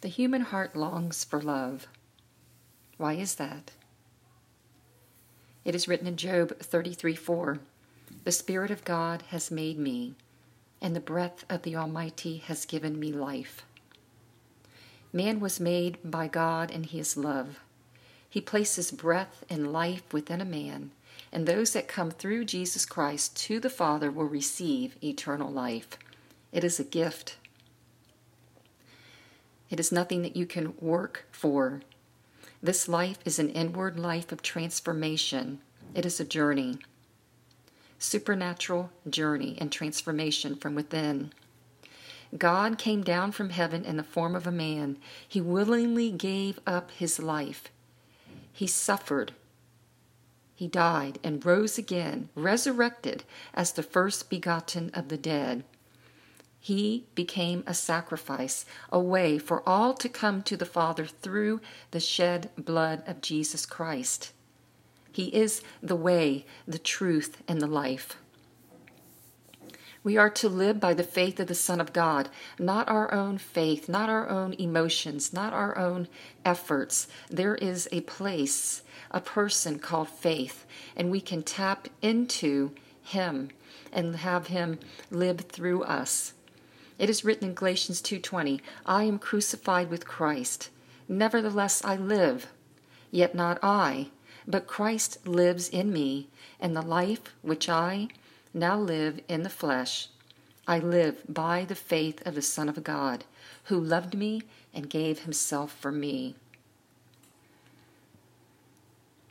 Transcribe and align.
The 0.00 0.08
human 0.08 0.42
heart 0.42 0.74
longs 0.74 1.24
for 1.24 1.42
love. 1.42 1.86
Why 2.96 3.14
is 3.14 3.34
that? 3.34 3.72
It 5.62 5.74
is 5.74 5.86
written 5.86 6.06
in 6.06 6.16
Job 6.16 6.58
33 6.58 7.14
4 7.14 7.58
The 8.24 8.32
Spirit 8.32 8.70
of 8.70 8.84
God 8.84 9.24
has 9.28 9.50
made 9.50 9.78
me, 9.78 10.14
and 10.80 10.96
the 10.96 11.00
breath 11.00 11.44
of 11.50 11.62
the 11.62 11.76
Almighty 11.76 12.38
has 12.38 12.64
given 12.64 12.98
me 12.98 13.12
life. 13.12 13.62
Man 15.12 15.38
was 15.38 15.60
made 15.60 15.98
by 16.02 16.28
God 16.28 16.70
and 16.70 16.86
He 16.86 16.98
is 16.98 17.18
love. 17.18 17.60
He 18.28 18.40
places 18.40 18.90
breath 18.90 19.44
and 19.50 19.70
life 19.70 20.14
within 20.14 20.40
a 20.40 20.46
man, 20.46 20.92
and 21.30 21.46
those 21.46 21.74
that 21.74 21.88
come 21.88 22.10
through 22.10 22.46
Jesus 22.46 22.86
Christ 22.86 23.36
to 23.44 23.60
the 23.60 23.68
Father 23.68 24.10
will 24.10 24.24
receive 24.24 24.96
eternal 25.04 25.50
life. 25.50 25.98
It 26.52 26.64
is 26.64 26.80
a 26.80 26.84
gift. 26.84 27.36
It 29.70 29.78
is 29.78 29.92
nothing 29.92 30.22
that 30.22 30.36
you 30.36 30.46
can 30.46 30.74
work 30.80 31.26
for. 31.30 31.82
This 32.62 32.88
life 32.88 33.18
is 33.24 33.38
an 33.38 33.50
inward 33.50 33.98
life 33.98 34.32
of 34.32 34.42
transformation. 34.42 35.60
It 35.94 36.04
is 36.04 36.20
a 36.20 36.24
journey, 36.24 36.78
supernatural 37.98 38.90
journey 39.08 39.56
and 39.60 39.70
transformation 39.70 40.56
from 40.56 40.74
within. 40.74 41.32
God 42.36 42.78
came 42.78 43.02
down 43.02 43.32
from 43.32 43.50
heaven 43.50 43.84
in 43.84 43.96
the 43.96 44.02
form 44.02 44.36
of 44.36 44.46
a 44.46 44.52
man. 44.52 44.98
He 45.26 45.40
willingly 45.40 46.10
gave 46.10 46.60
up 46.66 46.90
his 46.92 47.18
life. 47.18 47.70
He 48.52 48.66
suffered. 48.66 49.32
He 50.54 50.68
died 50.68 51.18
and 51.24 51.44
rose 51.44 51.78
again, 51.78 52.28
resurrected 52.34 53.24
as 53.54 53.72
the 53.72 53.82
first 53.82 54.28
begotten 54.28 54.90
of 54.92 55.08
the 55.08 55.16
dead. 55.16 55.64
He 56.62 57.06
became 57.14 57.64
a 57.66 57.72
sacrifice, 57.72 58.66
a 58.92 59.00
way 59.00 59.38
for 59.38 59.66
all 59.66 59.94
to 59.94 60.08
come 60.08 60.42
to 60.42 60.56
the 60.56 60.66
Father 60.66 61.06
through 61.06 61.60
the 61.90 62.00
shed 62.00 62.50
blood 62.56 63.02
of 63.06 63.22
Jesus 63.22 63.64
Christ. 63.64 64.32
He 65.10 65.34
is 65.34 65.62
the 65.82 65.96
way, 65.96 66.44
the 66.68 66.78
truth, 66.78 67.38
and 67.48 67.60
the 67.60 67.66
life. 67.66 68.16
We 70.02 70.16
are 70.16 70.30
to 70.30 70.48
live 70.48 70.80
by 70.80 70.94
the 70.94 71.02
faith 71.02 71.40
of 71.40 71.46
the 71.46 71.54
Son 71.54 71.80
of 71.80 71.92
God, 71.92 72.30
not 72.58 72.88
our 72.88 73.12
own 73.12 73.36
faith, 73.36 73.88
not 73.88 74.08
our 74.08 74.28
own 74.28 74.54
emotions, 74.54 75.32
not 75.32 75.52
our 75.52 75.76
own 75.76 76.08
efforts. 76.44 77.06
There 77.28 77.54
is 77.56 77.88
a 77.92 78.00
place, 78.02 78.82
a 79.10 79.20
person 79.20 79.78
called 79.78 80.08
faith, 80.08 80.64
and 80.96 81.10
we 81.10 81.20
can 81.20 81.42
tap 81.42 81.88
into 82.00 82.72
Him 83.02 83.50
and 83.92 84.16
have 84.16 84.46
Him 84.46 84.78
live 85.10 85.40
through 85.40 85.82
us. 85.82 86.32
It 87.00 87.08
is 87.08 87.24
written 87.24 87.48
in 87.48 87.54
Galatians 87.54 88.02
2:20, 88.02 88.60
I 88.84 89.04
am 89.04 89.18
crucified 89.18 89.88
with 89.88 90.06
Christ. 90.06 90.68
Nevertheless 91.08 91.82
I 91.82 91.96
live, 91.96 92.48
yet 93.10 93.34
not 93.34 93.58
I, 93.62 94.10
but 94.46 94.66
Christ 94.66 95.26
lives 95.26 95.70
in 95.70 95.94
me, 95.94 96.28
and 96.60 96.76
the 96.76 96.82
life 96.82 97.34
which 97.40 97.70
I 97.70 98.08
now 98.52 98.78
live 98.78 99.18
in 99.28 99.44
the 99.44 99.48
flesh, 99.48 100.10
I 100.68 100.78
live 100.78 101.22
by 101.26 101.64
the 101.64 101.74
faith 101.74 102.20
of 102.26 102.34
the 102.34 102.42
Son 102.42 102.68
of 102.68 102.84
God, 102.84 103.24
who 103.64 103.80
loved 103.80 104.14
me 104.14 104.42
and 104.74 104.90
gave 104.90 105.20
himself 105.20 105.72
for 105.72 105.90
me. 105.90 106.34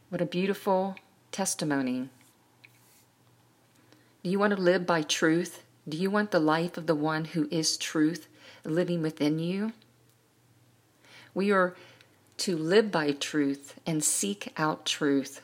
What 0.09 0.21
a 0.21 0.25
beautiful 0.25 0.95
testimony. 1.31 2.09
Do 4.23 4.31
you 4.31 4.39
want 4.39 4.55
to 4.55 4.59
live 4.59 4.87
by 4.87 5.03
truth? 5.03 5.63
Do 5.89 5.97
you 5.97 6.11
want 6.11 6.29
the 6.29 6.39
life 6.39 6.77
of 6.77 6.85
the 6.85 6.93
one 6.93 7.25
who 7.25 7.47
is 7.49 7.75
truth 7.75 8.27
living 8.63 9.01
within 9.01 9.39
you? 9.39 9.73
We 11.33 11.51
are 11.51 11.75
to 12.37 12.55
live 12.55 12.91
by 12.91 13.11
truth 13.11 13.79
and 13.87 14.03
seek 14.03 14.53
out 14.55 14.85
truth. 14.85 15.41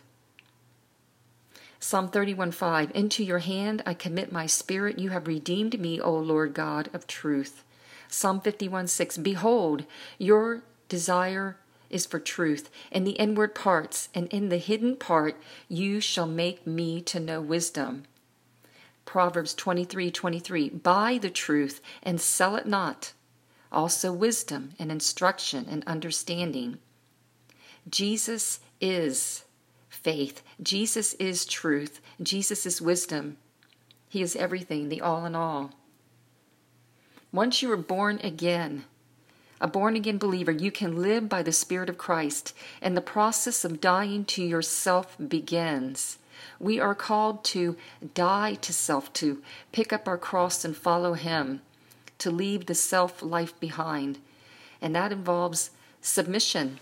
Psalm 1.80 2.10
31:5 2.10 2.92
Into 2.92 3.24
your 3.24 3.40
hand 3.40 3.82
I 3.88 3.96
commit 3.96 4.32
my 4.32 4.46
spirit. 4.46 5.00
You 5.00 5.10
have 5.10 5.28
redeemed 5.28 5.80
me, 5.80 6.00
O 6.00 6.16
Lord 6.16 6.54
God 6.54 6.90
of 6.94 7.08
truth. 7.08 7.64
Psalm 8.08 8.40
51:6 8.40 9.18
Behold, 9.18 9.86
your 10.20 10.62
desire 10.90 11.58
is 11.90 12.06
for 12.06 12.20
truth 12.20 12.70
in 12.92 13.04
the 13.04 13.12
inward 13.12 13.56
parts, 13.56 14.10
and 14.14 14.28
in 14.28 14.50
the 14.50 14.58
hidden 14.58 14.96
part 14.96 15.38
you 15.68 16.00
shall 16.00 16.28
make 16.28 16.68
me 16.68 17.02
to 17.02 17.20
know 17.20 17.42
wisdom. 17.42 18.04
Proverbs 19.16 19.54
23 19.54 20.12
23. 20.12 20.70
Buy 20.72 21.18
the 21.18 21.30
truth 21.30 21.80
and 22.04 22.20
sell 22.20 22.58
it 22.58 22.66
not. 22.68 23.14
Also, 23.72 24.12
wisdom 24.12 24.74
and 24.78 24.92
instruction 24.92 25.66
and 25.70 25.86
understanding. 25.88 26.80
Jesus 27.90 28.60
is 28.82 29.46
faith. 29.88 30.44
Jesus 30.62 31.14
is 31.14 31.46
truth. 31.46 32.02
Jesus 32.22 32.66
is 32.66 32.82
wisdom. 32.82 33.38
He 34.10 34.22
is 34.22 34.36
everything, 34.36 34.90
the 34.90 35.00
all 35.00 35.26
in 35.26 35.34
all. 35.34 35.72
Once 37.32 37.62
you 37.62 37.72
are 37.72 37.78
born 37.78 38.20
again, 38.22 38.84
a 39.62 39.68
born 39.70 39.96
again 39.96 40.18
believer, 40.18 40.52
you 40.52 40.72
can 40.72 41.02
live 41.02 41.30
by 41.30 41.42
the 41.42 41.54
Spirit 41.54 41.88
of 41.88 41.98
Christ, 41.98 42.54
and 42.82 42.98
the 42.98 43.02
process 43.02 43.64
of 43.64 43.80
dying 43.80 44.26
to 44.26 44.44
yourself 44.44 45.16
begins. 45.26 46.18
We 46.60 46.80
are 46.80 46.96
called 46.96 47.44
to 47.46 47.76
die 48.14 48.56
to 48.56 48.74
self, 48.74 49.12
to 49.14 49.42
pick 49.72 49.92
up 49.92 50.08
our 50.08 50.18
cross 50.18 50.66
and 50.66 50.76
follow 50.76 51.14
Him, 51.14 51.62
to 52.20 52.32
leave 52.32 52.66
the 52.66 52.76
self 52.76 53.22
life 53.22 53.60
behind. 53.60 54.20
And 54.82 54.96
that 54.96 55.12
involves 55.12 55.72
submission. 56.02 56.80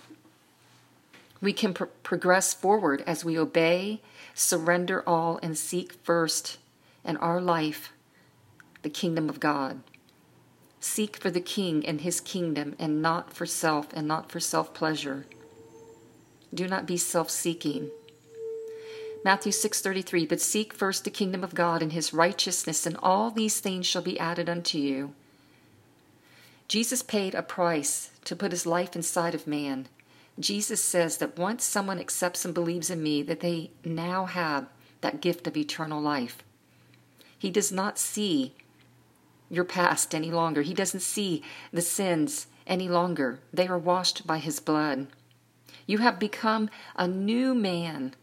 We 1.42 1.54
can 1.54 1.74
pr- 1.74 1.86
progress 2.04 2.54
forward 2.54 3.04
as 3.06 3.26
we 3.26 3.38
obey, 3.38 4.02
surrender 4.34 5.04
all, 5.08 5.40
and 5.44 5.58
seek 5.58 5.94
first 6.04 6.58
in 7.04 7.18
our 7.18 7.42
life 7.42 7.92
the 8.82 8.90
kingdom 8.90 9.30
of 9.30 9.40
God. 9.40 9.82
Seek 10.80 11.16
for 11.18 11.32
the 11.32 11.42
King 11.42 11.86
and 11.86 12.02
His 12.02 12.20
kingdom, 12.20 12.76
and 12.78 13.02
not 13.02 13.34
for 13.34 13.46
self 13.46 13.88
and 13.94 14.08
not 14.08 14.30
for 14.32 14.40
self 14.40 14.74
pleasure. 14.74 15.26
Do 16.54 16.68
not 16.68 16.86
be 16.86 16.98
self 16.98 17.30
seeking. 17.30 17.90
Matthew 19.26 19.54
6:33 19.54 20.28
But 20.28 20.42
seek 20.42 20.74
first 20.74 21.06
the 21.06 21.10
kingdom 21.10 21.44
of 21.46 21.56
God 21.56 21.82
and 21.82 21.94
his 21.94 22.14
righteousness 22.14 22.86
and 22.86 22.98
all 23.02 23.32
these 23.32 23.62
things 23.62 23.86
shall 23.86 24.02
be 24.02 24.20
added 24.20 24.50
unto 24.50 24.78
you. 24.78 25.14
Jesus 26.68 27.02
paid 27.02 27.34
a 27.34 27.42
price 27.42 28.12
to 28.26 28.36
put 28.36 28.52
his 28.52 28.66
life 28.66 28.96
inside 28.96 29.34
of 29.34 29.48
man. 29.48 29.88
Jesus 30.40 30.84
says 30.84 31.18
that 31.18 31.38
once 31.38 31.64
someone 31.64 32.00
accepts 32.00 32.44
and 32.44 32.54
believes 32.54 32.90
in 32.90 33.02
me 33.02 33.22
that 33.24 33.40
they 33.40 33.72
now 33.86 34.26
have 34.26 34.68
that 35.02 35.22
gift 35.22 35.48
of 35.48 35.56
eternal 35.56 36.02
life. 36.02 36.44
He 37.38 37.50
does 37.50 37.72
not 37.72 38.00
see 38.00 38.54
your 39.50 39.66
past 39.66 40.16
any 40.16 40.32
longer. 40.32 40.64
He 40.64 40.74
doesn't 40.74 41.02
see 41.02 41.44
the 41.72 41.82
sins 41.82 42.48
any 42.66 42.90
longer. 42.90 43.40
They 43.54 43.68
are 43.68 43.78
washed 43.78 44.26
by 44.26 44.40
his 44.40 44.60
blood. 44.60 45.08
You 45.86 46.00
have 46.00 46.20
become 46.20 46.70
a 46.96 47.08
new 47.08 47.54
man 47.54 48.16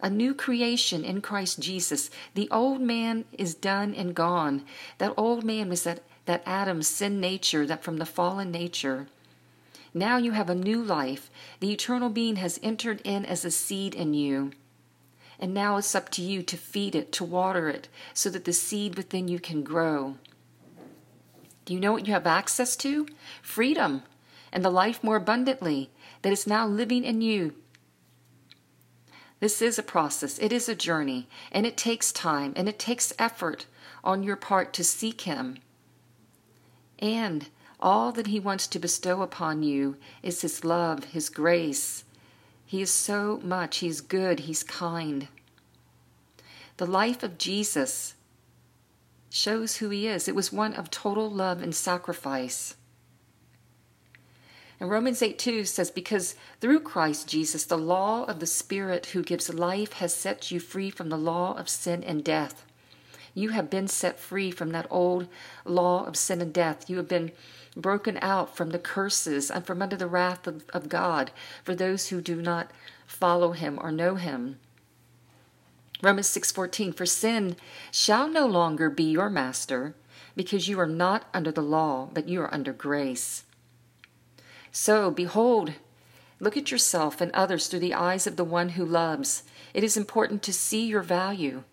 a 0.00 0.10
new 0.10 0.34
creation 0.34 1.04
in 1.04 1.20
Christ 1.20 1.58
Jesus. 1.58 2.10
The 2.34 2.48
old 2.50 2.80
man 2.80 3.24
is 3.32 3.54
done 3.54 3.94
and 3.94 4.14
gone. 4.14 4.64
That 4.98 5.14
old 5.16 5.44
man 5.44 5.68
was 5.68 5.84
that, 5.84 6.00
that 6.26 6.42
Adam's 6.46 6.86
sin 6.86 7.20
nature, 7.20 7.66
that 7.66 7.82
from 7.82 7.96
the 7.96 8.06
fallen 8.06 8.50
nature. 8.50 9.08
Now 9.92 10.16
you 10.16 10.32
have 10.32 10.50
a 10.50 10.54
new 10.54 10.82
life. 10.82 11.30
The 11.60 11.72
eternal 11.72 12.10
being 12.10 12.36
has 12.36 12.60
entered 12.62 13.00
in 13.04 13.24
as 13.24 13.44
a 13.44 13.50
seed 13.50 13.94
in 13.94 14.14
you. 14.14 14.52
And 15.40 15.54
now 15.54 15.76
it's 15.76 15.94
up 15.94 16.10
to 16.10 16.22
you 16.22 16.42
to 16.42 16.56
feed 16.56 16.94
it, 16.94 17.12
to 17.12 17.24
water 17.24 17.68
it, 17.68 17.88
so 18.12 18.28
that 18.30 18.44
the 18.44 18.52
seed 18.52 18.96
within 18.96 19.28
you 19.28 19.38
can 19.38 19.62
grow. 19.62 20.16
Do 21.64 21.74
you 21.74 21.80
know 21.80 21.92
what 21.92 22.06
you 22.06 22.12
have 22.12 22.26
access 22.26 22.76
to? 22.76 23.06
Freedom 23.42 24.02
and 24.52 24.64
the 24.64 24.70
life 24.70 25.04
more 25.04 25.16
abundantly 25.16 25.90
that 26.22 26.32
is 26.32 26.46
now 26.46 26.66
living 26.66 27.04
in 27.04 27.20
you 27.20 27.54
this 29.40 29.62
is 29.62 29.78
a 29.78 29.82
process, 29.82 30.38
it 30.38 30.52
is 30.52 30.68
a 30.68 30.74
journey, 30.74 31.28
and 31.52 31.64
it 31.64 31.76
takes 31.76 32.12
time 32.12 32.52
and 32.56 32.68
it 32.68 32.78
takes 32.78 33.12
effort 33.18 33.66
on 34.02 34.22
your 34.22 34.36
part 34.36 34.72
to 34.74 34.84
seek 34.84 35.22
Him. 35.22 35.58
And 36.98 37.48
all 37.78 38.10
that 38.12 38.26
He 38.26 38.40
wants 38.40 38.66
to 38.68 38.78
bestow 38.78 39.22
upon 39.22 39.62
you 39.62 39.96
is 40.22 40.42
His 40.42 40.64
love, 40.64 41.04
His 41.04 41.28
grace. 41.28 42.04
He 42.66 42.82
is 42.82 42.90
so 42.90 43.40
much, 43.44 43.78
He's 43.78 44.00
good, 44.00 44.40
He's 44.40 44.64
kind. 44.64 45.28
The 46.78 46.86
life 46.86 47.22
of 47.22 47.38
Jesus 47.38 48.14
shows 49.30 49.76
who 49.76 49.90
He 49.90 50.08
is. 50.08 50.26
It 50.26 50.34
was 50.34 50.52
one 50.52 50.74
of 50.74 50.90
total 50.90 51.30
love 51.30 51.62
and 51.62 51.74
sacrifice. 51.74 52.74
And 54.80 54.90
Romans 54.90 55.22
8 55.22 55.38
2 55.38 55.64
says, 55.64 55.90
Because 55.90 56.36
through 56.60 56.80
Christ 56.80 57.28
Jesus, 57.28 57.64
the 57.64 57.76
law 57.76 58.24
of 58.24 58.38
the 58.38 58.46
Spirit 58.46 59.06
who 59.06 59.22
gives 59.22 59.52
life 59.52 59.94
has 59.94 60.14
set 60.14 60.50
you 60.50 60.60
free 60.60 60.90
from 60.90 61.08
the 61.08 61.18
law 61.18 61.56
of 61.56 61.68
sin 61.68 62.04
and 62.04 62.22
death. 62.22 62.64
You 63.34 63.50
have 63.50 63.70
been 63.70 63.88
set 63.88 64.18
free 64.18 64.50
from 64.50 64.70
that 64.70 64.86
old 64.90 65.28
law 65.64 66.04
of 66.04 66.16
sin 66.16 66.40
and 66.40 66.52
death. 66.52 66.88
You 66.88 66.96
have 66.96 67.08
been 67.08 67.32
broken 67.76 68.18
out 68.20 68.56
from 68.56 68.70
the 68.70 68.78
curses 68.78 69.50
and 69.50 69.66
from 69.66 69.82
under 69.82 69.96
the 69.96 70.08
wrath 70.08 70.46
of, 70.46 70.64
of 70.70 70.88
God 70.88 71.30
for 71.62 71.74
those 71.74 72.08
who 72.08 72.20
do 72.20 72.40
not 72.40 72.70
follow 73.06 73.52
him 73.52 73.78
or 73.80 73.92
know 73.92 74.16
him. 74.16 74.58
Romans 76.02 76.28
6:14 76.28 76.94
For 76.94 77.06
sin 77.06 77.56
shall 77.90 78.28
no 78.28 78.46
longer 78.46 78.90
be 78.90 79.04
your 79.04 79.30
master 79.30 79.94
because 80.36 80.68
you 80.68 80.78
are 80.78 80.86
not 80.86 81.24
under 81.34 81.50
the 81.50 81.62
law 81.62 82.08
but 82.12 82.28
you 82.28 82.40
are 82.40 82.54
under 82.54 82.72
grace. 82.72 83.44
So 84.72 85.10
behold 85.10 85.74
look 86.40 86.56
at 86.56 86.70
yourself 86.70 87.20
and 87.20 87.32
others 87.32 87.66
through 87.66 87.80
the 87.80 87.94
eyes 87.94 88.26
of 88.26 88.36
the 88.36 88.44
one 88.44 88.70
who 88.70 88.84
loves. 88.84 89.42
It 89.74 89.82
is 89.82 89.96
important 89.96 90.42
to 90.44 90.52
see 90.52 90.86
your 90.86 91.02
value. 91.02 91.64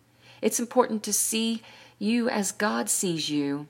It's 0.41 0.59
important 0.59 1.03
to 1.03 1.13
see 1.13 1.61
you 1.99 2.29
as 2.29 2.51
God 2.51 2.89
sees 2.89 3.29
you. 3.29 3.67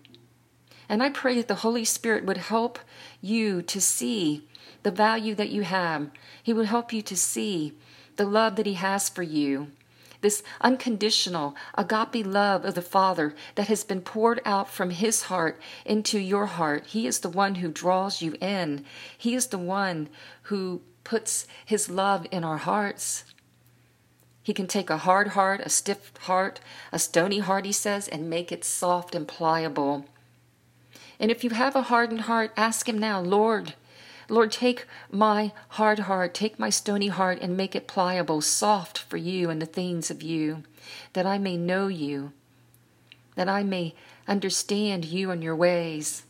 And 0.88 1.02
I 1.02 1.10
pray 1.10 1.36
that 1.36 1.48
the 1.48 1.56
Holy 1.56 1.86
Spirit 1.86 2.26
would 2.26 2.38
help 2.38 2.80
you 3.22 3.62
to 3.64 3.82
see 3.82 4.48
the 4.84 4.92
value 4.92 5.36
that 5.36 5.50
you 5.50 5.64
have. 5.64 6.10
He 6.42 6.54
would 6.54 6.68
help 6.68 6.94
you 6.94 7.02
to 7.02 7.18
see 7.18 7.74
the 8.18 8.26
love 8.26 8.56
that 8.56 8.66
He 8.66 8.76
has 8.76 9.10
for 9.10 9.24
you 9.24 9.72
this 10.26 10.42
unconditional 10.60 11.56
agape 11.76 12.26
love 12.26 12.66
of 12.66 12.74
the 12.74 12.82
Father 12.82 13.36
that 13.54 13.68
has 13.68 13.84
been 13.84 14.02
poured 14.02 14.42
out 14.44 14.68
from 14.68 14.90
His 14.90 15.24
heart 15.24 15.62
into 15.86 16.18
your 16.18 16.48
heart. 16.48 16.88
He 16.88 17.06
is 17.06 17.20
the 17.20 17.30
one 17.30 17.56
who 17.56 17.70
draws 17.72 18.24
you 18.24 18.34
in, 18.42 18.86
He 19.16 19.36
is 19.36 19.48
the 19.48 19.60
one 19.60 20.10
who 20.44 20.82
puts 21.04 21.46
His 21.64 21.92
love 21.92 22.26
in 22.32 22.44
our 22.44 22.58
hearts. 22.58 23.24
He 24.42 24.52
can 24.52 24.66
take 24.66 24.90
a 24.90 24.98
hard 24.98 25.30
heart, 25.30 25.62
a 25.64 25.70
stiff 25.70 26.12
heart, 26.22 26.60
a 26.92 26.98
stony 26.98 27.38
heart, 27.38 27.66
he 27.66 27.72
says, 27.72 28.08
and 28.08 28.28
make 28.28 28.52
it 28.52 28.66
soft 28.66 29.14
and 29.14 29.28
pliable. 29.28 30.06
And 31.20 31.30
if 31.30 31.44
you 31.44 31.52
have 31.52 31.76
a 31.76 31.84
hardened 31.84 32.22
heart, 32.22 32.52
ask 32.58 32.90
Him 32.90 32.98
now, 32.98 33.20
Lord, 33.20 33.76
Lord, 34.28 34.52
take 34.52 34.86
my 35.12 35.52
hard 35.70 36.00
heart, 36.00 36.34
take 36.34 36.58
my 36.58 36.70
stony 36.70 37.08
heart, 37.08 37.40
and 37.42 37.56
make 37.56 37.76
it 37.76 37.88
pliable, 37.88 38.42
soft 38.42 38.98
for 38.98 39.18
you 39.18 39.50
and 39.50 39.62
the 39.62 39.68
things 39.68 40.10
of 40.10 40.24
you, 40.24 40.64
that 41.14 41.26
I 41.26 41.38
may 41.38 41.58
know 41.58 41.88
you, 41.88 42.32
that 43.36 43.50
I 43.50 43.64
may 43.64 43.94
understand 44.28 45.06
you 45.06 45.30
and 45.32 45.44
your 45.44 45.56
ways. 45.56 46.24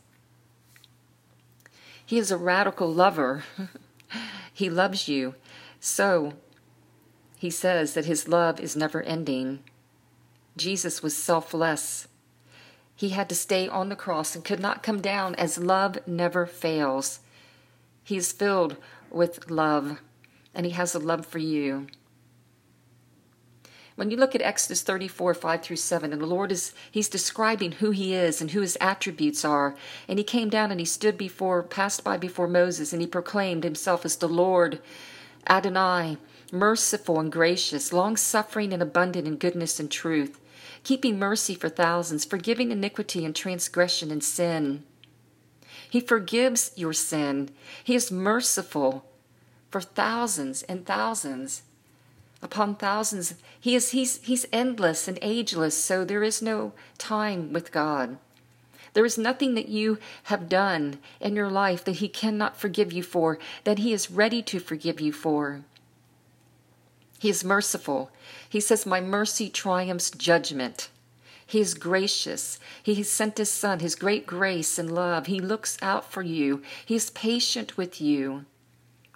He 2.04 2.18
is 2.18 2.30
a 2.30 2.36
radical 2.36 2.92
lover. 2.92 3.44
he 4.52 4.68
loves 4.68 5.08
you. 5.08 5.34
So, 5.80 6.34
he 7.36 7.50
says 7.50 7.94
that 7.94 8.04
his 8.04 8.28
love 8.28 8.60
is 8.60 8.76
never 8.76 9.02
ending. 9.02 9.60
Jesus 10.56 11.02
was 11.02 11.16
selfless. 11.16 12.08
He 12.94 13.10
had 13.10 13.28
to 13.28 13.34
stay 13.34 13.68
on 13.68 13.88
the 13.88 13.96
cross 13.96 14.34
and 14.34 14.44
could 14.44 14.60
not 14.60 14.82
come 14.82 15.02
down 15.02 15.34
as 15.34 15.58
love 15.58 15.98
never 16.06 16.46
fails. 16.46 17.20
He's 18.06 18.30
filled 18.30 18.76
with 19.10 19.50
love, 19.50 19.98
and 20.54 20.64
He 20.64 20.70
has 20.70 20.94
a 20.94 21.00
love 21.00 21.26
for 21.26 21.38
you. 21.38 21.88
When 23.96 24.12
you 24.12 24.16
look 24.16 24.36
at 24.36 24.42
Exodus 24.42 24.82
34, 24.82 25.34
5 25.34 25.62
through 25.62 25.76
7, 25.76 26.12
and 26.12 26.22
the 26.22 26.26
Lord 26.26 26.52
is, 26.52 26.72
He's 26.88 27.08
describing 27.08 27.72
who 27.72 27.90
He 27.90 28.14
is 28.14 28.40
and 28.40 28.52
who 28.52 28.60
His 28.60 28.78
attributes 28.80 29.44
are. 29.44 29.74
And 30.06 30.20
He 30.20 30.24
came 30.24 30.48
down 30.48 30.70
and 30.70 30.78
He 30.78 30.86
stood 30.86 31.18
before, 31.18 31.64
passed 31.64 32.04
by 32.04 32.16
before 32.16 32.46
Moses, 32.46 32.92
and 32.92 33.02
He 33.02 33.08
proclaimed 33.08 33.64
Himself 33.64 34.04
as 34.04 34.14
the 34.14 34.28
Lord, 34.28 34.78
Adonai, 35.48 36.16
merciful 36.52 37.18
and 37.18 37.32
gracious, 37.32 37.92
long 37.92 38.16
suffering 38.16 38.72
and 38.72 38.82
abundant 38.82 39.26
in 39.26 39.34
goodness 39.34 39.80
and 39.80 39.90
truth, 39.90 40.38
keeping 40.84 41.18
mercy 41.18 41.56
for 41.56 41.68
thousands, 41.68 42.24
forgiving 42.24 42.70
iniquity 42.70 43.24
and 43.24 43.34
transgression 43.34 44.12
and 44.12 44.22
sin 44.22 44.84
he 45.88 46.00
forgives 46.00 46.72
your 46.76 46.92
sin. 46.92 47.50
He 47.82 47.94
is 47.94 48.10
merciful 48.10 49.04
for 49.70 49.80
thousands 49.80 50.62
and 50.64 50.86
thousands 50.86 51.62
upon 52.42 52.76
thousands. 52.76 53.34
He 53.60 53.74
is 53.74 53.90
he's 53.90 54.20
he's 54.22 54.46
endless 54.52 55.08
and 55.08 55.18
ageless, 55.22 55.76
so 55.76 56.04
there 56.04 56.22
is 56.22 56.42
no 56.42 56.72
time 56.98 57.52
with 57.52 57.72
God. 57.72 58.18
There 58.94 59.04
is 59.04 59.18
nothing 59.18 59.54
that 59.54 59.68
you 59.68 59.98
have 60.24 60.48
done 60.48 60.98
in 61.20 61.36
your 61.36 61.50
life 61.50 61.84
that 61.84 61.96
he 61.96 62.08
cannot 62.08 62.56
forgive 62.56 62.92
you 62.92 63.02
for, 63.02 63.38
that 63.64 63.78
he 63.78 63.92
is 63.92 64.10
ready 64.10 64.42
to 64.44 64.58
forgive 64.58 65.02
you 65.02 65.12
for. 65.12 65.64
He 67.18 67.28
is 67.28 67.44
merciful. 67.44 68.10
He 68.48 68.60
says, 68.60 68.86
My 68.86 69.00
mercy 69.02 69.50
triumphs 69.50 70.10
judgment. 70.10 70.88
He 71.46 71.60
is 71.60 71.74
gracious. 71.74 72.58
He 72.82 72.96
has 72.96 73.08
sent 73.08 73.38
His 73.38 73.50
Son, 73.50 73.78
His 73.78 73.94
great 73.94 74.26
grace 74.26 74.78
and 74.78 74.92
love. 74.92 75.26
He 75.26 75.40
looks 75.40 75.78
out 75.80 76.10
for 76.10 76.22
you. 76.22 76.60
He 76.84 76.96
is 76.96 77.10
patient 77.10 77.76
with 77.76 78.00
you, 78.00 78.44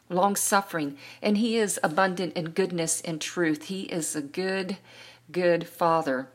long 0.09 0.37
suffering, 0.37 0.97
and 1.21 1.38
He 1.38 1.56
is 1.56 1.81
abundant 1.82 2.35
in 2.35 2.50
goodness 2.50 3.00
and 3.00 3.21
truth. 3.21 3.65
He 3.65 3.82
is 3.82 4.15
a 4.15 4.23
good, 4.23 4.77
good 5.32 5.67
Father. 5.67 6.29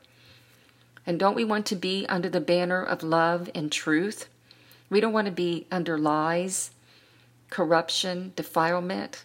And 1.08 1.20
don't 1.20 1.36
we 1.36 1.46
want 1.46 1.66
to 1.68 1.76
be 1.76 2.06
under 2.10 2.30
the 2.30 2.42
banner 2.42 2.84
of 2.84 3.04
love 3.04 3.50
and 3.56 3.72
truth? 3.72 4.28
We 4.90 5.00
don't 5.00 5.14
want 5.14 5.28
to 5.28 5.32
be 5.32 5.66
under 5.72 5.98
lies, 5.98 6.72
corruption, 7.50 8.34
defilement, 8.36 9.24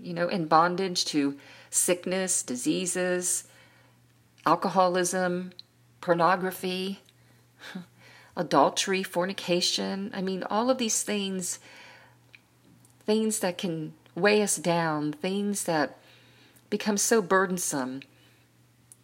you 0.00 0.14
know, 0.14 0.28
in 0.28 0.46
bondage 0.46 1.04
to 1.06 1.36
sickness, 1.70 2.42
diseases, 2.42 3.44
alcoholism, 4.46 5.52
pornography, 6.00 7.00
adultery, 8.36 9.02
fornication. 9.02 10.10
I 10.14 10.22
mean, 10.22 10.42
all 10.44 10.70
of 10.70 10.78
these 10.78 11.02
things, 11.02 11.58
things 13.04 13.40
that 13.40 13.58
can 13.58 13.94
weigh 14.14 14.42
us 14.42 14.56
down, 14.56 15.12
things 15.12 15.64
that 15.64 15.98
become 16.70 16.96
so 16.96 17.22
burdensome 17.22 18.02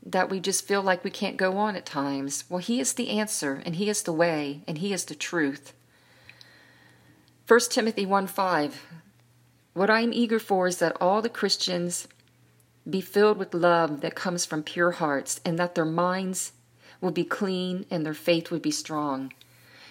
that 0.04 0.28
we 0.28 0.38
just 0.38 0.66
feel 0.66 0.82
like 0.82 1.02
we 1.02 1.10
can't 1.10 1.36
go 1.36 1.56
on 1.56 1.76
at 1.76 1.86
times. 1.86 2.44
Well, 2.48 2.58
He 2.58 2.78
is 2.78 2.92
the 2.92 3.10
answer, 3.10 3.62
and 3.64 3.76
He 3.76 3.88
is 3.88 4.02
the 4.02 4.12
way, 4.12 4.62
and 4.68 4.78
He 4.78 4.92
is 4.92 5.04
the 5.06 5.14
truth. 5.14 5.72
1 7.46 7.60
Timothy 7.70 8.06
1 8.06 8.26
5. 8.26 8.82
What 9.72 9.90
I 9.90 10.00
am 10.00 10.12
eager 10.12 10.38
for 10.38 10.66
is 10.66 10.78
that 10.78 10.96
all 11.00 11.20
the 11.20 11.28
Christians 11.28 12.06
be 12.88 13.00
filled 13.00 13.38
with 13.38 13.54
love 13.54 14.00
that 14.02 14.14
comes 14.14 14.44
from 14.44 14.62
pure 14.62 14.92
hearts, 14.92 15.40
and 15.44 15.58
that 15.58 15.74
their 15.74 15.84
minds 15.84 16.52
will 17.00 17.10
be 17.10 17.24
clean 17.24 17.86
and 17.90 18.04
their 18.04 18.14
faith 18.14 18.50
would 18.50 18.62
be 18.62 18.70
strong. 18.70 19.32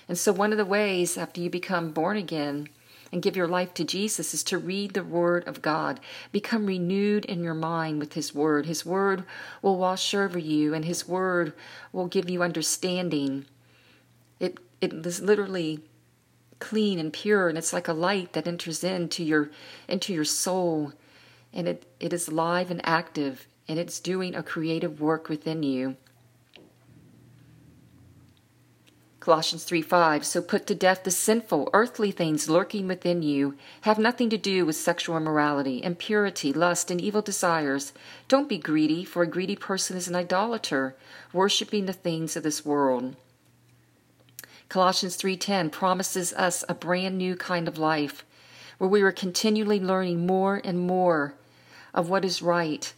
And 0.07 0.17
so, 0.17 0.31
one 0.31 0.51
of 0.51 0.57
the 0.57 0.65
ways 0.65 1.17
after 1.17 1.41
you 1.41 1.49
become 1.49 1.91
born 1.91 2.17
again 2.17 2.69
and 3.11 3.21
give 3.21 3.37
your 3.37 3.47
life 3.47 3.73
to 3.75 3.83
Jesus 3.83 4.33
is 4.33 4.43
to 4.45 4.57
read 4.57 4.93
the 4.93 5.03
Word 5.03 5.47
of 5.47 5.61
God. 5.61 5.99
Become 6.31 6.65
renewed 6.65 7.25
in 7.25 7.43
your 7.43 7.53
mind 7.53 7.99
with 7.99 8.13
His 8.13 8.33
Word. 8.33 8.65
His 8.65 8.85
Word 8.85 9.23
will 9.61 9.77
wash 9.77 10.13
over 10.13 10.39
you, 10.39 10.73
and 10.73 10.83
His 10.83 11.07
Word 11.07 11.53
will 11.91 12.07
give 12.07 12.29
you 12.29 12.43
understanding. 12.43 13.45
It, 14.39 14.57
it 14.81 14.93
is 15.05 15.21
literally 15.21 15.79
clean 16.59 16.97
and 16.99 17.13
pure, 17.13 17.49
and 17.49 17.57
it's 17.57 17.73
like 17.73 17.87
a 17.87 17.93
light 17.93 18.33
that 18.33 18.47
enters 18.47 18.83
into 18.83 19.23
your 19.23 19.51
into 19.87 20.13
your 20.13 20.25
soul 20.25 20.93
and 21.53 21.67
it, 21.67 21.85
it 21.99 22.13
is 22.13 22.31
live 22.31 22.71
and 22.71 22.81
active 22.83 23.47
and 23.67 23.79
it's 23.79 23.99
doing 23.99 24.35
a 24.35 24.43
creative 24.43 24.99
work 24.99 25.29
within 25.29 25.63
you. 25.63 25.95
Colossians 29.19 29.63
3 29.63 29.81
5. 29.81 30.25
So 30.25 30.41
put 30.41 30.67
to 30.67 30.75
death 30.75 31.05
the 31.05 31.11
sinful, 31.11 31.69
earthly 31.73 32.11
things 32.11 32.49
lurking 32.49 32.89
within 32.89 33.21
you. 33.21 33.55
Have 33.81 33.97
nothing 33.97 34.29
to 34.31 34.37
do 34.37 34.65
with 34.65 34.75
sexual 34.75 35.15
immorality, 35.15 35.81
impurity, 35.81 36.51
lust, 36.51 36.91
and 36.91 36.99
evil 36.99 37.21
desires. 37.21 37.93
Don't 38.27 38.49
be 38.49 38.57
greedy, 38.57 39.05
for 39.05 39.23
a 39.23 39.27
greedy 39.27 39.55
person 39.55 39.95
is 39.95 40.09
an 40.09 40.15
idolater, 40.15 40.97
worshiping 41.31 41.85
the 41.85 41.93
things 41.93 42.35
of 42.35 42.43
this 42.43 42.65
world. 42.65 43.15
Colossians 44.67 45.15
3:10 45.15 45.69
promises 45.69 46.33
us 46.33 46.65
a 46.67 46.73
brand 46.73 47.17
new 47.17 47.37
kind 47.37 47.69
of 47.69 47.77
life 47.77 48.25
where 48.77 48.89
we 48.89 49.01
are 49.03 49.13
continually 49.13 49.79
learning 49.79 50.25
more 50.25 50.59
and 50.65 50.79
more 50.79 51.35
of 51.93 52.09
what 52.09 52.25
is 52.25 52.41
right 52.41 52.93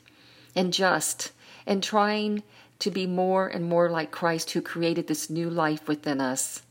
and 0.56 0.74
just 0.74 1.32
and 1.66 1.84
trying 1.84 2.44
to 2.80 2.92
be 2.92 3.08
more 3.08 3.48
and 3.48 3.66
more 3.66 3.90
like 3.90 4.12
Christ 4.12 4.52
who 4.52 4.62
created 4.62 5.08
this 5.08 5.30
new 5.30 5.50
life 5.50 5.88
within 5.88 6.22
us. 6.22 6.62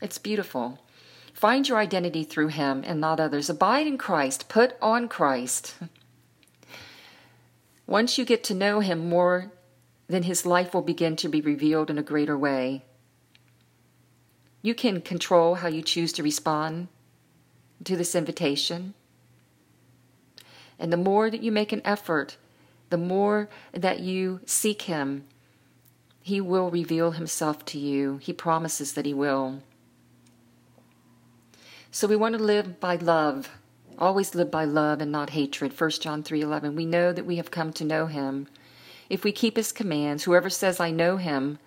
It's 0.00 0.18
beautiful. 0.18 0.78
Find 1.32 1.68
your 1.68 1.78
identity 1.78 2.24
through 2.24 2.48
Him 2.48 2.82
and 2.86 3.00
not 3.00 3.20
others. 3.20 3.48
Abide 3.48 3.86
in 3.86 3.98
Christ. 3.98 4.48
Put 4.48 4.76
on 4.82 5.08
Christ. 5.08 5.74
Once 7.86 8.18
you 8.18 8.24
get 8.24 8.44
to 8.44 8.54
know 8.54 8.80
Him 8.80 9.08
more, 9.08 9.52
then 10.06 10.24
His 10.24 10.44
life 10.44 10.74
will 10.74 10.82
begin 10.82 11.16
to 11.16 11.28
be 11.28 11.40
revealed 11.40 11.90
in 11.90 11.98
a 11.98 12.02
greater 12.02 12.36
way. 12.36 12.84
You 14.62 14.74
can 14.74 15.00
control 15.00 15.56
how 15.56 15.68
you 15.68 15.82
choose 15.82 16.12
to 16.14 16.22
respond 16.22 16.88
to 17.84 17.96
this 17.96 18.14
invitation. 18.14 18.94
And 20.80 20.92
the 20.92 20.96
more 20.96 21.30
that 21.30 21.42
you 21.42 21.52
make 21.52 21.72
an 21.72 21.82
effort, 21.84 22.36
the 22.88 22.96
more 22.96 23.48
that 23.72 24.00
you 24.00 24.40
seek 24.46 24.82
Him, 24.82 25.24
He 26.22 26.40
will 26.40 26.70
reveal 26.70 27.12
Himself 27.12 27.64
to 27.66 27.78
you. 27.78 28.18
He 28.22 28.32
promises 28.32 28.94
that 28.94 29.06
He 29.06 29.14
will. 29.14 29.62
So 31.92 32.08
we 32.08 32.16
want 32.16 32.36
to 32.36 32.42
live 32.42 32.80
by 32.80 32.96
love. 32.96 33.50
Always 33.98 34.34
live 34.34 34.50
by 34.50 34.64
love 34.64 35.00
and 35.00 35.12
not 35.12 35.30
hatred. 35.30 35.78
1 35.78 35.90
John 36.00 36.22
3:11. 36.22 36.74
We 36.74 36.86
know 36.86 37.12
that 37.12 37.26
we 37.26 37.36
have 37.36 37.50
come 37.50 37.72
to 37.74 37.84
know 37.84 38.06
him. 38.06 38.48
If 39.10 39.24
we 39.24 39.32
keep 39.32 39.56
his 39.56 39.72
commands, 39.72 40.24
whoever 40.24 40.48
says 40.48 40.80
I 40.80 40.90
know 40.90 41.18
him 41.18 41.58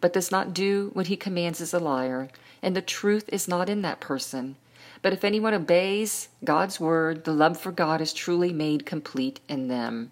but 0.00 0.12
does 0.12 0.30
not 0.30 0.54
do 0.54 0.90
what 0.94 1.06
he 1.06 1.16
commands 1.16 1.60
is 1.60 1.74
a 1.74 1.78
liar, 1.78 2.28
and 2.62 2.74
the 2.74 2.82
truth 2.82 3.28
is 3.28 3.46
not 3.46 3.68
in 3.68 3.82
that 3.82 4.00
person. 4.00 4.56
But 5.02 5.12
if 5.12 5.24
anyone 5.24 5.52
obeys 5.52 6.28
God's 6.44 6.78
word, 6.78 7.24
the 7.24 7.32
love 7.32 7.60
for 7.60 7.72
God 7.72 8.00
is 8.00 8.12
truly 8.12 8.52
made 8.52 8.86
complete 8.86 9.40
in 9.48 9.68
them. 9.68 10.10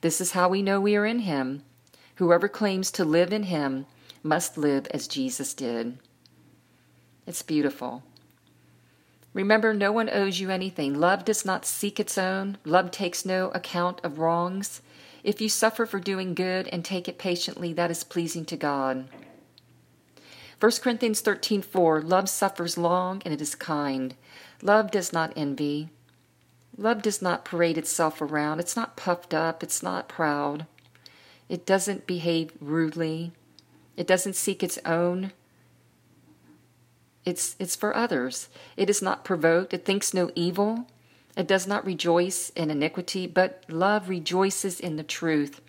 This 0.00 0.20
is 0.20 0.32
how 0.32 0.48
we 0.48 0.60
know 0.60 0.80
we 0.80 0.96
are 0.96 1.06
in 1.06 1.20
him. 1.20 1.62
Whoever 2.16 2.48
claims 2.48 2.90
to 2.92 3.04
live 3.04 3.32
in 3.32 3.44
him 3.44 3.86
must 4.24 4.58
live 4.58 4.88
as 4.90 5.06
Jesus 5.06 5.54
did. 5.54 5.98
It's 7.26 7.42
beautiful. 7.42 8.02
Remember, 9.34 9.72
no 9.72 9.92
one 9.92 10.10
owes 10.10 10.40
you 10.40 10.50
anything. 10.50 10.94
Love 10.94 11.24
does 11.24 11.44
not 11.44 11.64
seek 11.64 12.00
its 12.00 12.18
own, 12.18 12.58
love 12.64 12.90
takes 12.90 13.24
no 13.24 13.50
account 13.50 14.00
of 14.02 14.18
wrongs. 14.18 14.82
If 15.22 15.40
you 15.40 15.48
suffer 15.48 15.86
for 15.86 16.00
doing 16.00 16.34
good 16.34 16.66
and 16.68 16.84
take 16.84 17.06
it 17.06 17.18
patiently, 17.18 17.72
that 17.74 17.90
is 17.90 18.02
pleasing 18.02 18.44
to 18.46 18.56
God. 18.56 19.08
1 20.60 20.72
Corinthians 20.82 21.22
13:4 21.22 22.02
Love 22.02 22.28
suffers 22.28 22.76
long 22.76 23.22
and 23.24 23.32
it 23.32 23.40
is 23.40 23.54
kind. 23.54 24.16
Love 24.60 24.90
does 24.90 25.12
not 25.12 25.32
envy. 25.36 25.88
Love 26.76 27.02
does 27.02 27.22
not 27.22 27.44
parade 27.44 27.78
itself 27.78 28.20
around. 28.20 28.58
It's 28.58 28.76
not 28.76 28.96
puffed 28.96 29.32
up. 29.32 29.62
It's 29.62 29.82
not 29.82 30.08
proud. 30.08 30.66
It 31.48 31.64
doesn't 31.64 32.06
behave 32.06 32.52
rudely. 32.60 33.32
It 33.96 34.06
doesn't 34.06 34.36
seek 34.36 34.62
its 34.62 34.78
own. 34.84 35.32
It's, 37.24 37.56
it's 37.58 37.76
for 37.76 37.96
others. 37.96 38.48
It 38.76 38.88
is 38.88 39.02
not 39.02 39.24
provoked. 39.24 39.74
It 39.74 39.84
thinks 39.84 40.14
no 40.14 40.30
evil. 40.34 40.86
It 41.36 41.46
does 41.46 41.66
not 41.66 41.84
rejoice 41.84 42.50
in 42.50 42.70
iniquity, 42.70 43.26
but 43.26 43.64
love 43.68 44.08
rejoices 44.08 44.80
in 44.80 44.96
the 44.96 45.02
truth. 45.02 45.60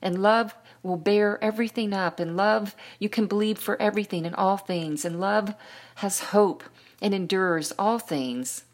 And 0.00 0.22
love 0.22 0.54
will 0.86 0.96
bear 0.96 1.42
everything 1.42 1.92
up. 1.92 2.20
And 2.20 2.36
love, 2.36 2.74
you 2.98 3.08
can 3.08 3.26
believe 3.26 3.58
for 3.58 3.80
everything 3.82 4.24
and 4.24 4.34
all 4.36 4.56
things. 4.56 5.04
And 5.04 5.20
love 5.20 5.54
has 5.96 6.30
hope 6.30 6.64
and 7.02 7.12
endures 7.12 7.72
all 7.78 7.98
things. 7.98 8.64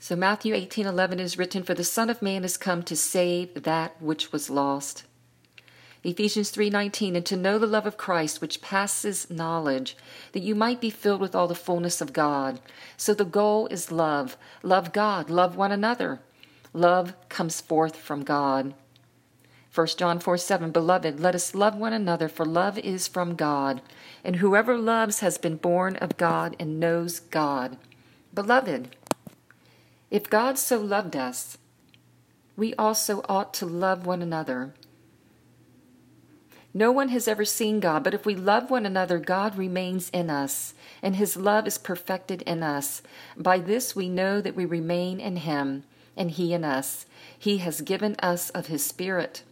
So 0.00 0.16
Matthew 0.16 0.54
18:11 0.54 1.20
is 1.20 1.38
written 1.38 1.62
for 1.62 1.74
the 1.74 1.84
son 1.84 2.10
of 2.10 2.22
man 2.22 2.42
has 2.42 2.56
come 2.56 2.82
to 2.82 2.96
save 2.96 3.62
that 3.62 4.02
which 4.02 4.32
was 4.32 4.50
lost. 4.50 5.04
Ephesians 6.02 6.50
3:19 6.50 7.14
and 7.14 7.24
to 7.24 7.36
know 7.36 7.56
the 7.56 7.68
love 7.68 7.86
of 7.86 7.96
Christ 7.96 8.40
which 8.40 8.60
passes 8.60 9.30
knowledge 9.30 9.96
that 10.32 10.42
you 10.42 10.56
might 10.56 10.80
be 10.80 10.90
filled 10.90 11.20
with 11.20 11.36
all 11.36 11.46
the 11.46 11.54
fullness 11.54 12.00
of 12.00 12.12
God. 12.12 12.58
So 12.96 13.14
the 13.14 13.24
goal 13.24 13.68
is 13.68 13.92
love. 13.92 14.36
Love 14.64 14.92
God, 14.92 15.30
love 15.30 15.54
one 15.56 15.70
another. 15.70 16.20
Love 16.74 17.14
comes 17.28 17.60
forth 17.60 17.94
from 17.94 18.24
God. 18.24 18.74
1 19.74 19.86
John 19.96 20.18
4 20.18 20.36
7 20.36 20.70
Beloved, 20.70 21.18
let 21.18 21.34
us 21.34 21.54
love 21.54 21.76
one 21.76 21.94
another, 21.94 22.28
for 22.28 22.44
love 22.44 22.78
is 22.78 23.08
from 23.08 23.34
God, 23.34 23.80
and 24.22 24.36
whoever 24.36 24.76
loves 24.76 25.20
has 25.20 25.38
been 25.38 25.56
born 25.56 25.96
of 25.96 26.18
God 26.18 26.54
and 26.60 26.78
knows 26.78 27.20
God. 27.20 27.78
Beloved, 28.34 28.94
if 30.10 30.28
God 30.28 30.58
so 30.58 30.78
loved 30.78 31.16
us, 31.16 31.56
we 32.54 32.74
also 32.74 33.24
ought 33.30 33.54
to 33.54 33.66
love 33.66 34.04
one 34.04 34.20
another. 34.20 34.74
No 36.74 36.92
one 36.92 37.08
has 37.08 37.26
ever 37.26 37.46
seen 37.46 37.80
God, 37.80 38.04
but 38.04 38.12
if 38.12 38.26
we 38.26 38.34
love 38.34 38.70
one 38.70 38.84
another, 38.84 39.18
God 39.18 39.56
remains 39.56 40.10
in 40.10 40.28
us, 40.28 40.74
and 41.00 41.16
his 41.16 41.34
love 41.34 41.66
is 41.66 41.78
perfected 41.78 42.42
in 42.42 42.62
us. 42.62 43.00
By 43.38 43.58
this 43.58 43.96
we 43.96 44.10
know 44.10 44.42
that 44.42 44.54
we 44.54 44.66
remain 44.66 45.18
in 45.18 45.36
him, 45.36 45.84
and 46.14 46.30
he 46.30 46.52
in 46.52 46.62
us. 46.62 47.06
He 47.38 47.58
has 47.58 47.80
given 47.80 48.16
us 48.18 48.50
of 48.50 48.66
his 48.66 48.84
Spirit, 48.84 49.44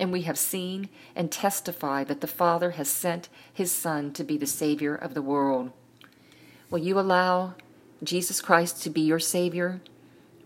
and 0.00 0.10
we 0.10 0.22
have 0.22 0.38
seen 0.38 0.88
and 1.14 1.30
testify 1.30 2.02
that 2.04 2.20
the 2.20 2.26
Father 2.26 2.72
has 2.72 2.88
sent 2.88 3.28
his 3.52 3.70
Son 3.70 4.12
to 4.14 4.24
be 4.24 4.36
the 4.36 4.46
Savior 4.46 4.94
of 4.94 5.14
the 5.14 5.22
world. 5.22 5.70
Will 6.70 6.78
you 6.78 6.98
allow 6.98 7.54
Jesus 8.02 8.40
Christ 8.40 8.82
to 8.82 8.90
be 8.90 9.02
your 9.02 9.18
Savior? 9.20 9.80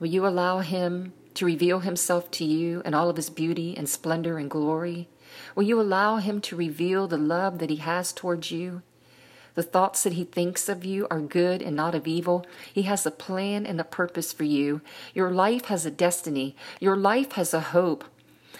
Will 0.01 0.09
you 0.09 0.27
allow 0.27 0.59
him 0.59 1.13
to 1.35 1.47
reveal 1.47 1.81
himself 1.81 2.31
to 2.33 2.45
you 2.45 2.83
in 2.85 2.95
all 2.95 3.09
of 3.09 3.17
his 3.17 3.31
beauty 3.31 3.75
and 3.77 3.89
splendor 3.89 4.39
and 4.39 4.51
glory? 4.51 5.09
Will 5.55 5.65
you 5.65 5.81
allow 5.81 6.17
Him 6.17 6.41
to 6.43 6.57
reveal 6.57 7.07
the 7.07 7.19
love 7.19 7.59
that 7.59 7.71
He 7.71 7.77
has 7.77 8.13
towards 8.13 8.51
you? 8.51 8.83
The 9.55 9.63
thoughts 9.63 10.03
that 10.03 10.15
He 10.15 10.25
thinks 10.25 10.69
of 10.69 10.85
you 10.85 11.07
are 11.11 11.21
good 11.21 11.63
and 11.63 11.77
not 11.77 11.95
of 11.95 12.07
evil. 12.07 12.47
He 12.73 12.83
has 12.83 13.07
a 13.07 13.11
plan 13.11 13.67
and 13.67 13.81
a 13.81 13.85
purpose 13.85 14.33
for 14.33 14.45
you. 14.45 14.81
Your 15.15 15.31
life 15.31 15.67
has 15.67 15.87
a 15.87 15.91
destiny. 15.91 16.57
Your 16.81 16.97
life 16.97 17.33
has 17.33 17.55
a 17.55 17.61
hope. 17.61 18.05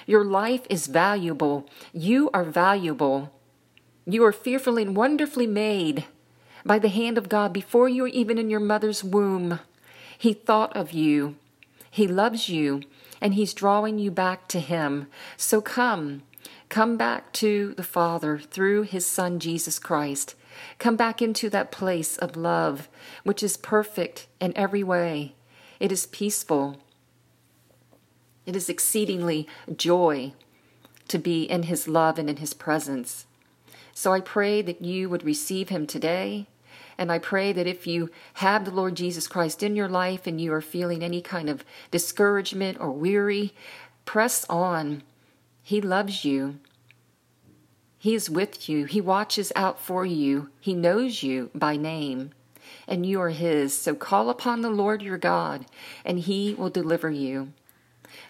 Your 0.07 0.25
life 0.25 0.67
is 0.69 0.87
valuable. 0.87 1.69
You 1.93 2.31
are 2.33 2.45
valuable. 2.45 3.33
You 4.07 4.25
are 4.25 4.33
fearfully 4.33 4.83
and 4.83 4.97
wonderfully 4.97 5.47
made 5.47 6.05
by 6.65 6.79
the 6.79 6.89
hand 6.89 7.19
of 7.19 7.29
God 7.29 7.53
before 7.53 7.89
you 7.89 8.03
were 8.03 8.09
even 8.09 8.39
in 8.39 8.51
your 8.51 8.61
mother's 8.61 9.05
womb. 9.05 9.61
He 10.17 10.33
thought 10.33 10.77
of 10.77 10.93
you. 10.93 11.37
He 11.91 12.07
loves 12.07 12.49
you, 12.49 12.83
and 13.21 13.35
He's 13.35 13.55
drawing 13.55 13.99
you 13.99 14.11
back 14.11 14.49
to 14.49 14.61
Him. 14.61 15.07
So 15.37 15.61
come. 15.61 16.23
Come 16.69 16.97
back 16.97 17.33
to 17.35 17.75
the 17.77 17.83
Father 17.83 18.39
through 18.39 18.83
His 18.83 19.07
Son, 19.07 19.39
Jesus 19.39 19.79
Christ. 19.79 20.35
Come 20.79 20.97
back 20.97 21.21
into 21.23 21.51
that 21.51 21.71
place 21.71 22.17
of 22.17 22.37
love, 22.37 22.89
which 23.23 23.43
is 23.43 23.57
perfect 23.57 24.27
in 24.41 24.57
every 24.57 24.83
way. 24.83 25.35
It 25.79 25.93
is 25.93 26.07
peaceful. 26.07 26.79
It 28.47 28.57
is 28.57 28.69
exceedingly 28.69 29.49
joy 29.75 30.33
to 31.09 31.19
be 31.19 31.45
in 31.45 31.65
His 31.65 31.89
love 31.89 32.19
and 32.19 32.29
in 32.29 32.37
His 32.37 32.55
presence. 32.55 33.27
So 33.93 34.13
I 34.13 34.21
pray 34.21 34.63
that 34.63 34.83
you 34.83 35.09
would 35.09 35.25
receive 35.25 35.69
Him 35.69 35.87
today. 35.87 36.47
And 36.97 37.11
I 37.11 37.19
pray 37.19 37.53
that 37.53 37.67
if 37.67 37.87
you 37.87 38.11
have 38.35 38.65
the 38.65 38.71
Lord 38.71 38.95
Jesus 38.95 39.27
Christ 39.27 39.63
in 39.63 39.75
your 39.75 39.89
life 39.89 40.27
and 40.27 40.41
you 40.41 40.53
are 40.53 40.61
feeling 40.61 41.03
any 41.03 41.21
kind 41.21 41.49
of 41.49 41.65
discouragement 41.91 42.79
or 42.79 42.93
weary, 42.93 43.53
press 44.05 44.47
on 44.49 45.03
he 45.67 45.81
loves 45.81 46.27
you. 46.27 46.59
He 47.99 48.15
is 48.15 48.29
with 48.29 48.69
you. 48.69 48.85
He 48.85 49.01
watches 49.01 49.51
out 49.57 49.81
for 49.81 50.05
you. 50.05 50.51
He 50.61 50.75
knows 50.75 51.23
you 51.23 51.51
by 51.55 51.79
name, 51.79 52.33
and 52.87 53.07
you 53.07 53.19
are 53.23 53.31
His. 53.31 53.75
So 53.75 53.95
call 53.95 54.29
upon 54.29 54.61
the 54.61 54.69
Lord 54.69 55.01
your 55.01 55.17
God, 55.17 55.65
and 56.05 56.19
He 56.19 56.53
will 56.53 56.69
deliver 56.69 57.11
you. 57.11 57.55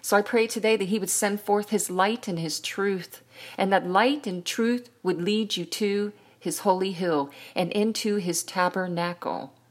So 0.01 0.15
I 0.15 0.21
pray 0.21 0.45
today 0.45 0.75
that 0.75 0.89
He 0.89 0.99
would 0.99 1.09
send 1.09 1.41
forth 1.41 1.69
His 1.69 1.89
light 1.89 2.27
and 2.27 2.37
His 2.37 2.59
truth, 2.59 3.21
and 3.57 3.73
that 3.73 3.87
light 3.87 4.27
and 4.27 4.45
truth 4.45 4.89
would 5.01 5.21
lead 5.21 5.57
you 5.57 5.65
to 5.65 6.13
His 6.39 6.59
holy 6.59 6.91
hill 6.91 7.31
and 7.55 7.71
into 7.71 8.17
His 8.17 8.43
tabernacle. 8.43 9.54